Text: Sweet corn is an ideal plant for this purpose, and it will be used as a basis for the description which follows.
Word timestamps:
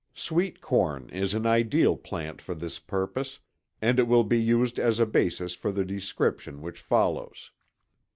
Sweet 0.15 0.61
corn 0.61 1.09
is 1.09 1.35
an 1.35 1.45
ideal 1.45 1.95
plant 1.95 2.41
for 2.41 2.55
this 2.55 2.79
purpose, 2.79 3.39
and 3.83 3.99
it 3.99 4.07
will 4.07 4.23
be 4.23 4.41
used 4.41 4.79
as 4.79 4.99
a 4.99 5.05
basis 5.05 5.53
for 5.53 5.71
the 5.71 5.85
description 5.85 6.63
which 6.63 6.81
follows. 6.81 7.51